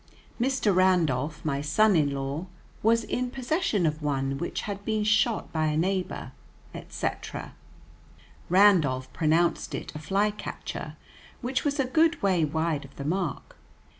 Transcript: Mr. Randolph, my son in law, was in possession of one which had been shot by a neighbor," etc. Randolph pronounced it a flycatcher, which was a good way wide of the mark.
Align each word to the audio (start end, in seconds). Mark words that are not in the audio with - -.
Mr. 0.41 0.73
Randolph, 0.75 1.45
my 1.45 1.61
son 1.61 1.95
in 1.95 2.09
law, 2.09 2.47
was 2.81 3.03
in 3.03 3.29
possession 3.29 3.85
of 3.85 4.01
one 4.01 4.39
which 4.39 4.61
had 4.61 4.83
been 4.83 5.03
shot 5.03 5.53
by 5.53 5.67
a 5.67 5.77
neighbor," 5.77 6.31
etc. 6.73 7.53
Randolph 8.49 9.13
pronounced 9.13 9.75
it 9.75 9.93
a 9.93 9.99
flycatcher, 9.99 10.97
which 11.41 11.63
was 11.63 11.79
a 11.79 11.85
good 11.85 12.19
way 12.19 12.43
wide 12.43 12.83
of 12.83 12.95
the 12.95 13.05
mark. 13.05 13.55